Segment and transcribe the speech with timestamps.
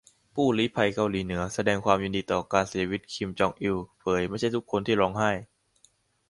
[0.33, 5.31] ผู้ลี้ภัย"เกาหลีเหนือ"แสดงความยินดีต่อการเสียชีวิต"คิม จอง อิล" เผย"ไม่ใช่ทุกคนที่ร้องไห้"